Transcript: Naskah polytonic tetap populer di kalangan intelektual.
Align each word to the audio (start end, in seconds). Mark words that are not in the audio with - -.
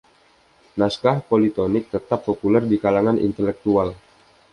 Naskah 0.81 1.17
polytonic 1.29 1.85
tetap 1.93 2.19
populer 2.27 2.63
di 2.71 2.77
kalangan 2.85 3.17
intelektual. 3.27 3.89